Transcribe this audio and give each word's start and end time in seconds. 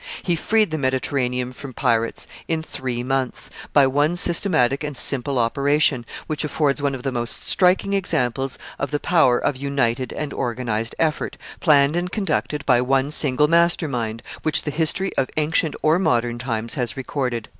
He 0.23 0.35
freed 0.35 0.71
the 0.71 0.79
Mediterranean 0.79 1.51
from 1.53 1.73
pirates 1.73 2.25
in 2.47 2.63
three 2.63 3.03
months, 3.03 3.51
by 3.71 3.85
one 3.85 4.15
systematic 4.15 4.83
and 4.83 4.97
simple 4.97 5.37
operation, 5.37 6.07
which 6.25 6.43
affords 6.43 6.81
one 6.81 6.95
of 6.95 7.03
the 7.03 7.11
most 7.11 7.47
striking 7.47 7.93
examples 7.93 8.57
of 8.79 8.89
the 8.89 8.99
power 8.99 9.37
of 9.37 9.57
united 9.57 10.11
and 10.11 10.33
organized 10.33 10.95
effort, 10.97 11.37
planned 11.59 11.95
and 11.95 12.11
conducted 12.11 12.65
by 12.65 12.81
one 12.81 13.11
single 13.11 13.47
master 13.47 13.87
mind, 13.87 14.23
which 14.41 14.63
the 14.63 14.71
history 14.71 15.11
of 15.17 15.29
ancient 15.37 15.75
or 15.83 15.99
modern 15.99 16.39
times 16.39 16.73
has 16.73 16.97
recorded. 16.97 17.47